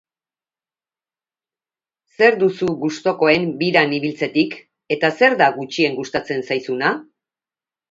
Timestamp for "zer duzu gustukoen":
2.15-3.47